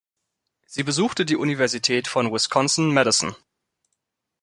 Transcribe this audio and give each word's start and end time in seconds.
Sie 0.65 0.81
besuchte 0.81 1.25
die 1.27 1.35
Universität 1.35 2.07
von 2.07 2.33
Wisconsin-Madison. 2.33 3.35